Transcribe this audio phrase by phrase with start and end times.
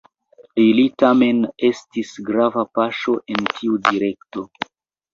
[0.63, 4.51] Ili tamen estis grava paŝo en tiu direkto.